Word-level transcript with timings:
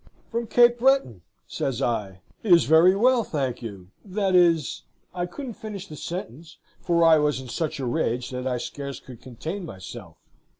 "'From 0.31 0.47
Cape 0.47 0.79
Breton,' 0.79 1.21
says 1.45 1.79
I. 1.79 2.21
'He 2.41 2.49
is 2.49 2.63
very 2.63 2.95
well, 2.95 3.23
thank 3.23 3.61
you; 3.61 3.91
that 4.03 4.33
is' 4.33 4.81
I 5.13 5.27
couldn't 5.27 5.53
finish 5.53 5.85
the 5.85 5.95
sentence, 5.95 6.57
for 6.79 7.03
I 7.05 7.19
was 7.19 7.39
in 7.39 7.49
such 7.49 7.79
a 7.79 7.85
rage 7.85 8.31
that 8.31 8.47
I 8.47 8.57
scarce 8.57 8.99
could 8.99 9.21
contain 9.21 9.63
myself. 9.63 10.17